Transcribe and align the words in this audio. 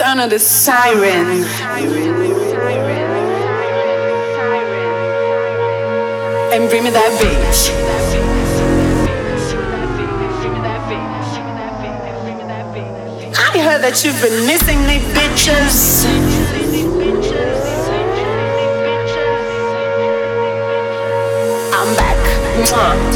Son 0.00 0.18
of 0.18 0.30
the 0.30 0.38
siren. 0.38 1.44
And 6.54 6.70
bring 6.70 6.84
me 6.84 6.90
that 6.90 7.12
bitch. 7.20 7.68
I 13.36 13.58
heard 13.58 13.82
that 13.82 14.02
you've 14.02 14.22
been 14.22 14.46
missing 14.46 14.80
me, 14.86 15.00
bitches. 15.12 16.06
I'm 21.74 21.94
back. 21.94 22.16
Mwah. 22.64 23.09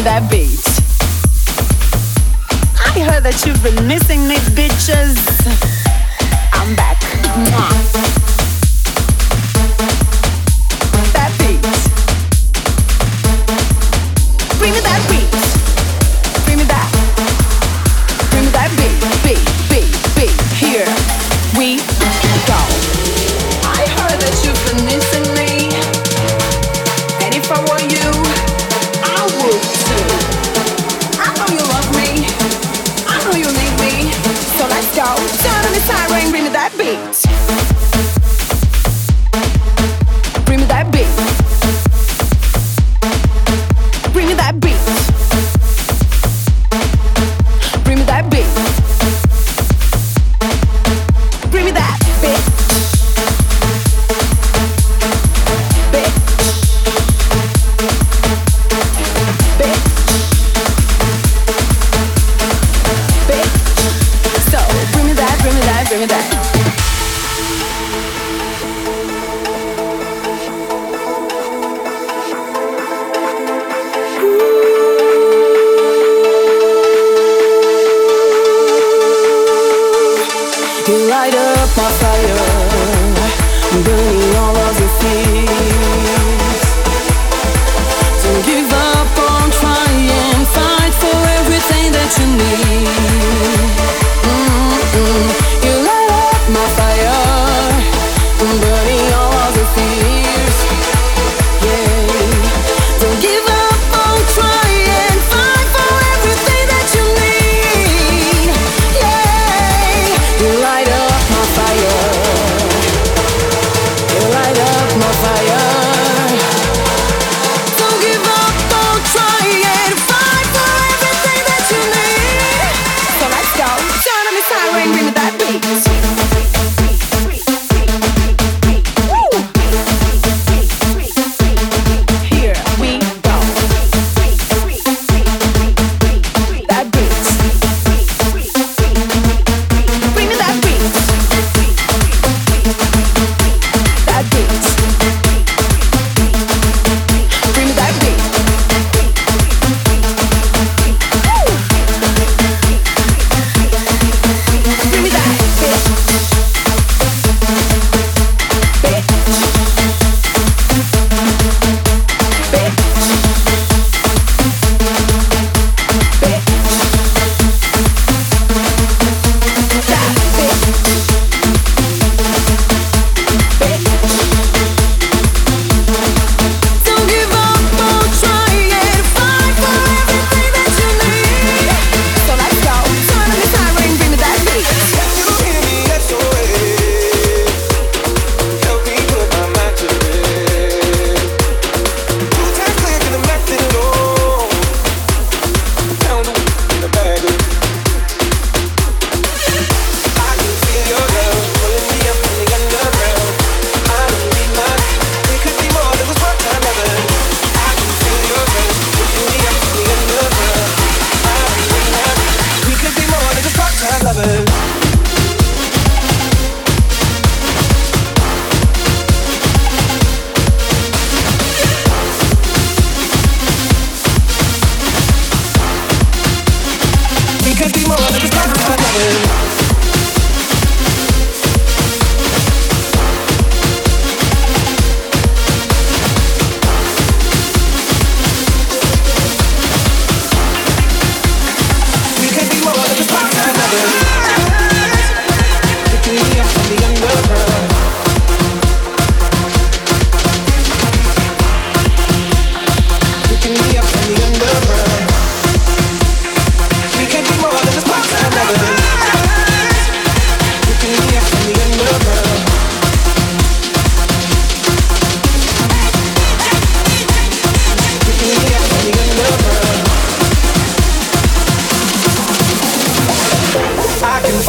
me 0.00 0.04
that 0.04 0.30
beat. 0.30 0.60
I 2.78 3.00
heard 3.00 3.22
that 3.24 3.44
you've 3.44 3.62
been 3.62 3.86
missing 3.86 4.26
me, 4.28 4.36
bitches. 4.56 5.69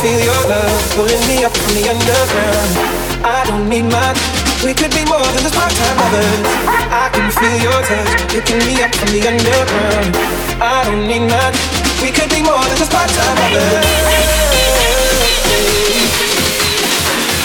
feel 0.01 0.17
your 0.17 0.43
love 0.49 0.81
pulling 0.97 1.21
me 1.29 1.45
up 1.45 1.53
from 1.53 1.77
the 1.77 1.85
underground. 1.93 2.73
I 3.21 3.45
don't 3.45 3.69
need 3.69 3.85
much. 3.85 4.17
We 4.65 4.73
could 4.73 4.89
be 4.89 5.05
more 5.05 5.21
than 5.21 5.45
just 5.45 5.53
part-time 5.53 5.93
lovers. 5.93 6.41
I 6.89 7.05
can 7.13 7.29
feel 7.29 7.57
your 7.61 7.81
touch 7.85 8.09
picking 8.33 8.65
me 8.65 8.81
up 8.81 8.89
from 8.97 9.13
the 9.13 9.21
underground. 9.29 10.09
I 10.57 10.89
don't 10.89 11.05
need 11.05 11.29
much. 11.29 11.53
We 12.01 12.09
could 12.09 12.33
be 12.33 12.41
more 12.41 12.65
than 12.65 12.77
just 12.81 12.89
part-time 12.89 13.37
lovers. 13.45 13.85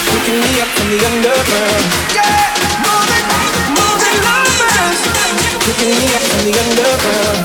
Picking 0.09 0.41
me 0.41 0.53
up 0.57 0.71
from 0.73 0.89
the 0.97 1.01
underground. 1.13 1.85
Yeah, 2.17 2.57
moving, 2.81 3.27
moving 3.77 4.19
lovers. 4.25 5.01
Picking 5.61 5.93
me 5.93 6.09
up 6.17 6.25
from 6.25 6.41
the 6.49 6.55
underground. 6.57 7.45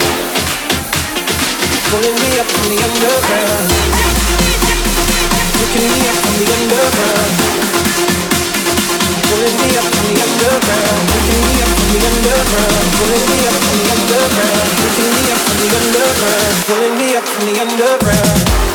Pulling 1.91 2.15
me 2.15 2.29
up 2.39 2.47
from 2.47 2.65
the 2.71 2.79
underground. 2.79 4.10
Pulling 16.67 16.97
me 16.97 17.15
up 17.15 17.25
from 17.25 17.45
the 17.45 17.59
underground, 17.59 18.70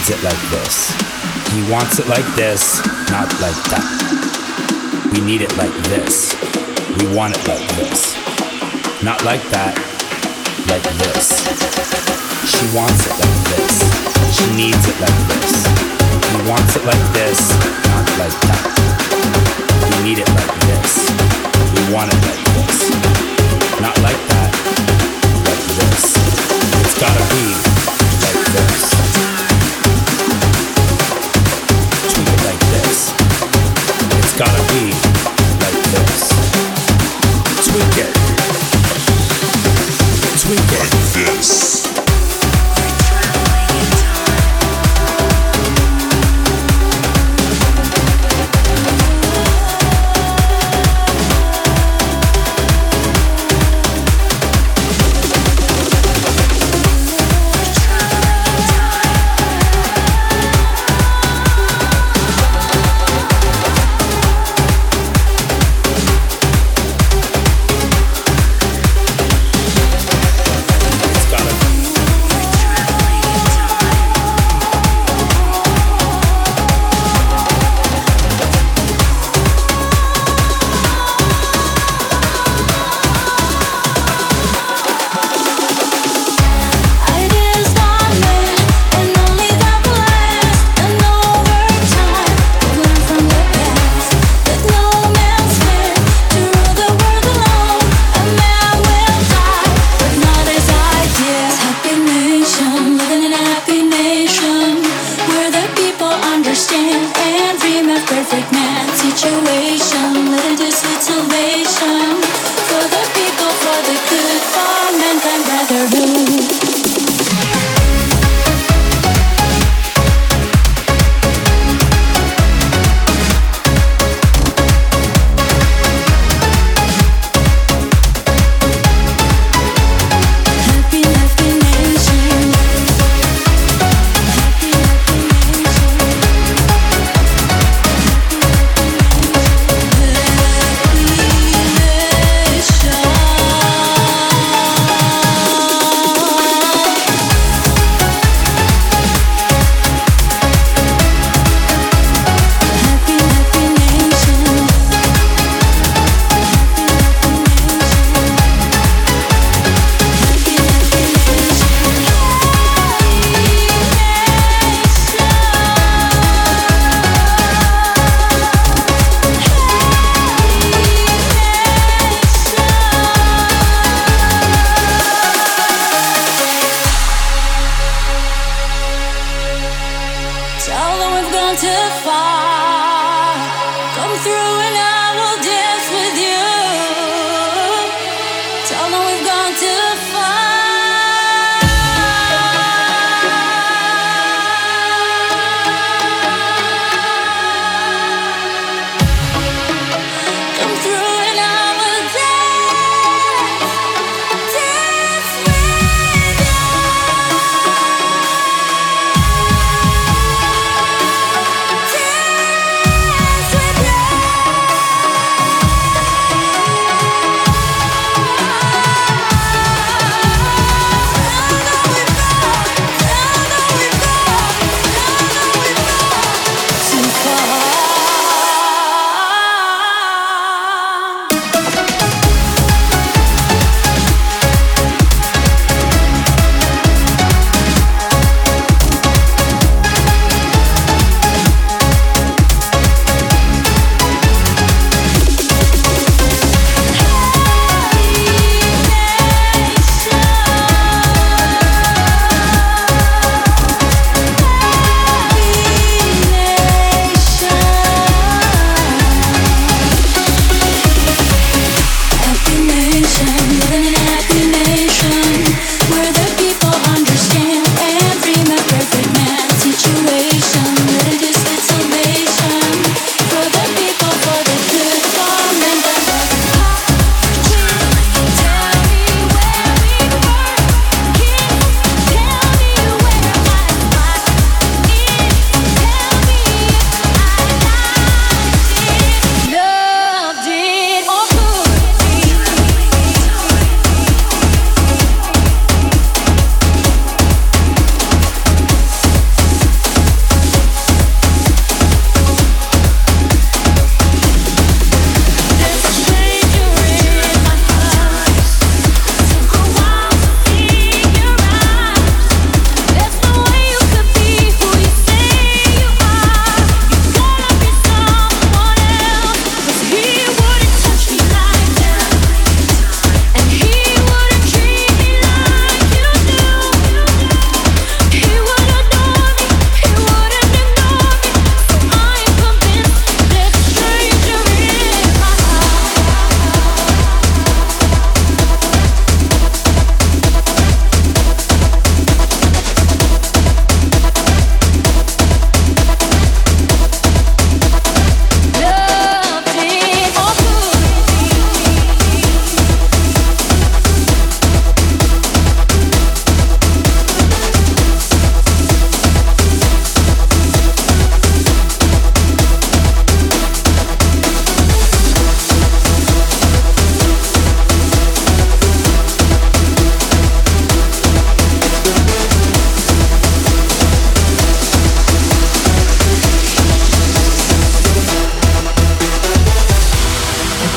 needs 0.00 0.10
it 0.10 0.24
like 0.24 0.50
this. 0.50 0.90
He 1.52 1.60
wants 1.70 1.98
it 1.98 2.08
like 2.08 2.24
this, 2.34 2.80
not 3.10 3.28
like 3.44 3.60
that. 3.68 3.84
We 5.12 5.20
need 5.20 5.42
it 5.42 5.54
like 5.58 5.74
this. 5.92 6.32
We 6.96 7.14
want 7.14 7.36
it 7.36 7.44
like 7.46 7.68
this. 7.76 8.16
Not 9.04 9.22
like 9.24 9.42
that, 9.52 9.76
like 10.72 10.84
this. 11.04 11.44
She 12.48 12.64
wants 12.72 13.04
it 13.04 13.12
like 13.12 13.40
this. 13.52 13.76
She 14.32 14.46
needs 14.56 14.80
it 14.88 14.96
like 15.04 15.20
this. 15.36 15.68
He 15.68 16.48
wants 16.48 16.76
it 16.76 16.84
like 16.88 17.04
this, 17.12 17.52
not 17.92 18.08
like 18.16 18.36
that. 18.48 18.64
We 19.84 20.08
need 20.08 20.18
it 20.24 20.28
like 20.32 20.54
this. 20.64 21.12
We 21.76 21.92
want 21.92 22.08
it 22.08 22.20
like 22.24 22.44
this. 22.56 22.88
Not 23.84 23.96
like 24.00 24.20
that, 24.32 24.50
like 25.44 25.64
this. 25.76 26.16
It's 26.80 26.96
gotta 26.96 27.24
be 27.34 27.69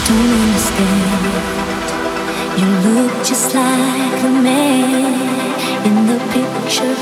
don't 0.08 0.32
understand. 0.44 1.34
You 2.60 2.68
look 2.86 3.14
just 3.24 3.56
like 3.56 4.16
the 4.22 4.30
man 4.30 5.14
in 5.88 5.96
the 6.12 6.20
picture 6.36 6.98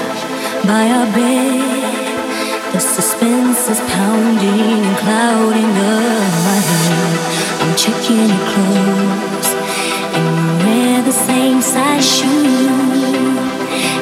by 0.67 0.83
our 0.97 1.07
bed. 1.13 2.73
The 2.73 2.79
suspense 2.79 3.69
is 3.69 3.79
pounding 3.93 4.79
and 4.87 4.97
clouding 5.03 5.73
up 5.91 6.31
my 6.47 6.59
head. 6.69 7.17
I'm 7.61 7.73
checking 7.75 8.29
your 8.33 8.45
clothes, 8.51 9.49
and 10.17 10.25
you 10.37 10.47
wear 10.63 11.01
the 11.03 11.11
same 11.29 11.61
size 11.61 12.05
shoes. 12.05 13.37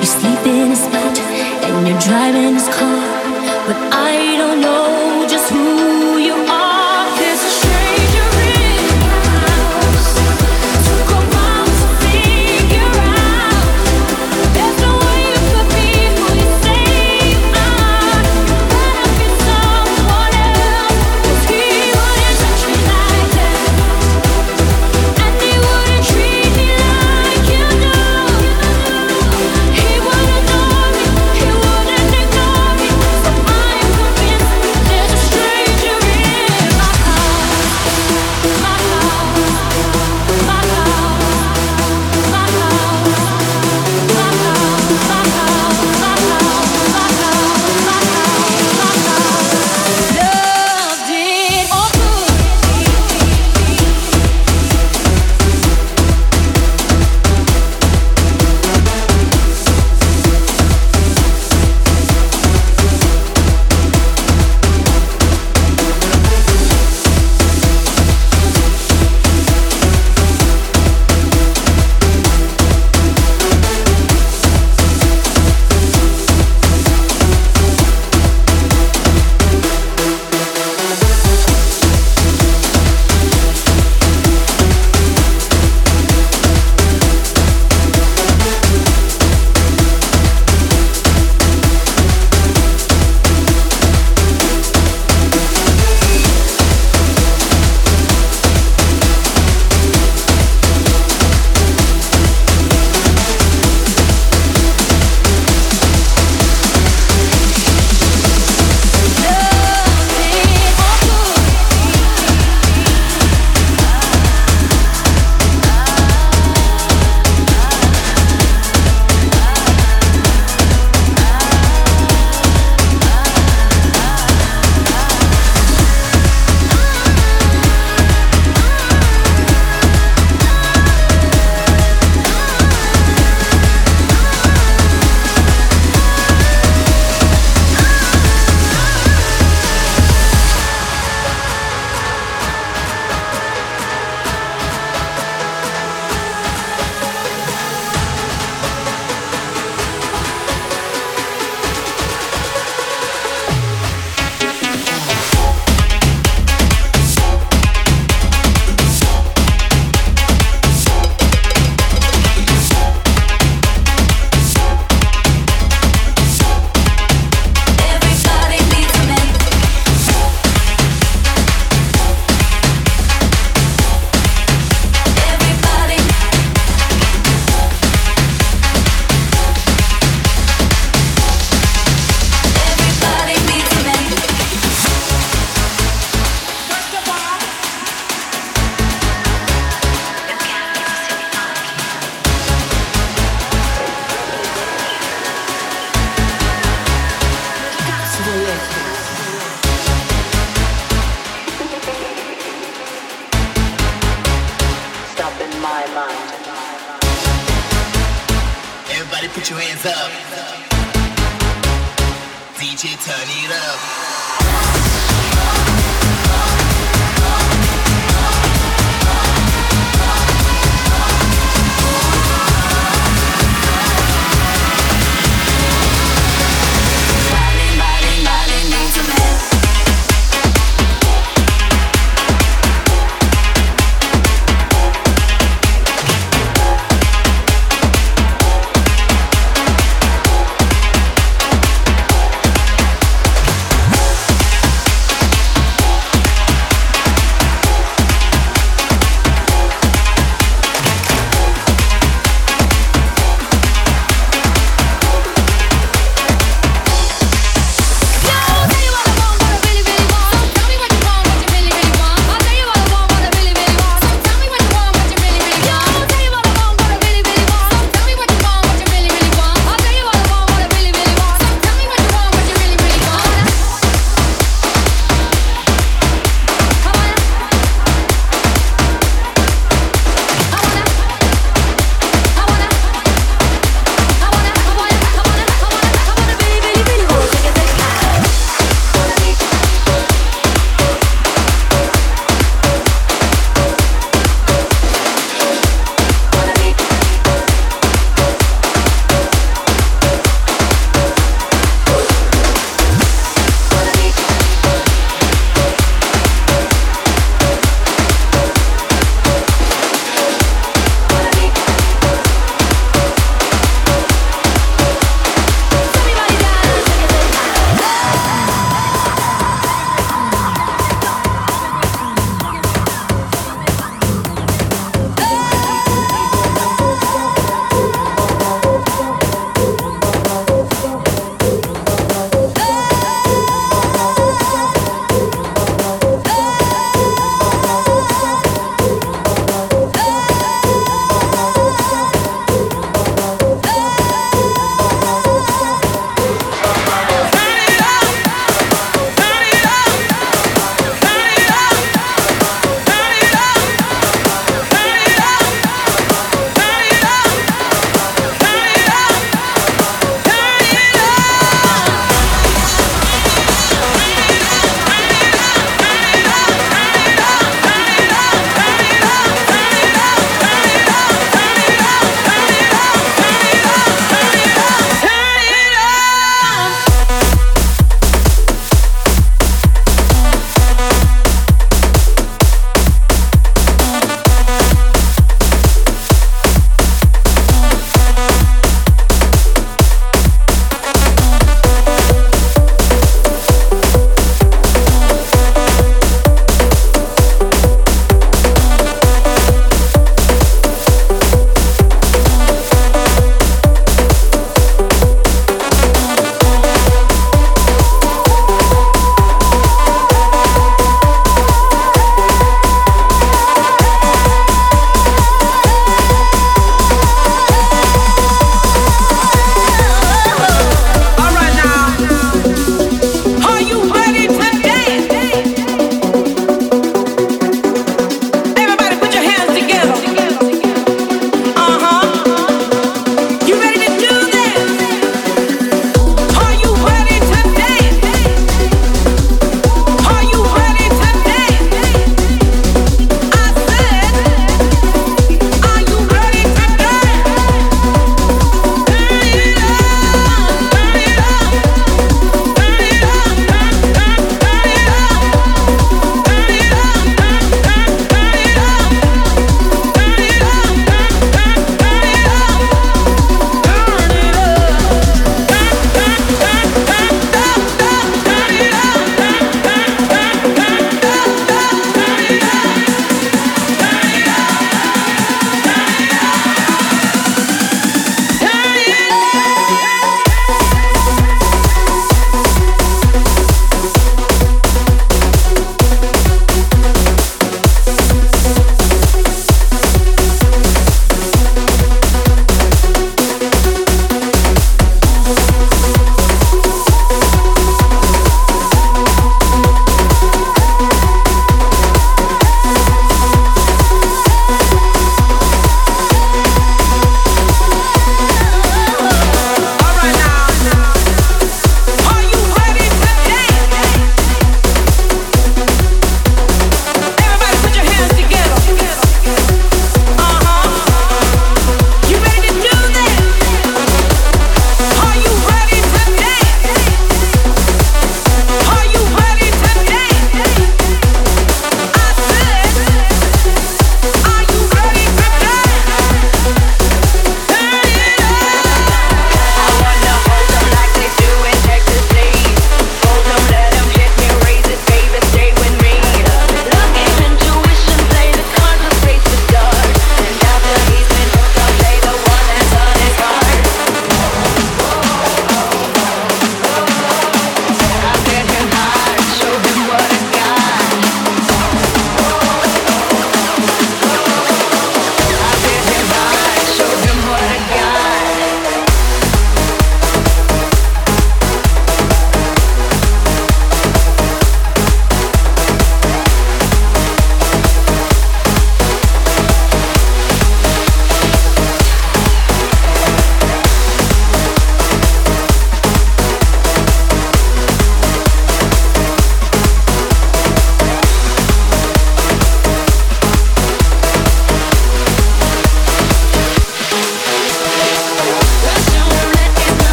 You 0.00 0.06
sleep 0.18 0.42
in 0.46 0.70
his 0.70 0.84
bed 0.88 1.16
and 1.66 1.86
you're 1.86 2.00
driving 2.00 2.54
his 2.54 2.68
car, 2.68 3.02
but 3.66 3.76
I 3.92 4.36
don't 4.38 4.60
know. 4.60 4.85